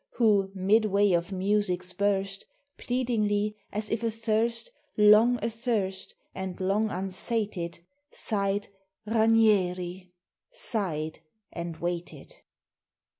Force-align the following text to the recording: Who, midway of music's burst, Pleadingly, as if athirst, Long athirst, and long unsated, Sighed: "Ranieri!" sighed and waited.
Who, 0.15 0.49
midway 0.55 1.11
of 1.11 1.31
music's 1.31 1.93
burst, 1.93 2.47
Pleadingly, 2.79 3.55
as 3.71 3.91
if 3.91 4.03
athirst, 4.03 4.71
Long 4.97 5.37
athirst, 5.43 6.15
and 6.33 6.59
long 6.59 6.89
unsated, 6.89 7.77
Sighed: 8.11 8.69
"Ranieri!" 9.05 10.11
sighed 10.51 11.19
and 11.53 11.77
waited. 11.77 12.35